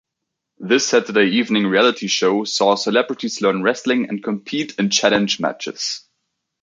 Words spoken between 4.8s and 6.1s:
challenge matches.